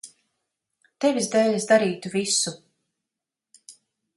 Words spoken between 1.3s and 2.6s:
dēļ es darītu visu.